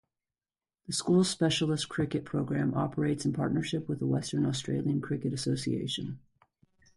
The 0.87 0.93
school's 0.93 1.29
specialist 1.29 1.87
cricket 1.89 2.25
program 2.25 2.73
operates 2.73 3.23
in 3.23 3.33
partnership 3.33 3.87
with 3.87 3.99
the 3.99 4.07
Western 4.07 4.47
Australian 4.47 4.99
Cricket 4.99 5.31
Association. 5.31 6.17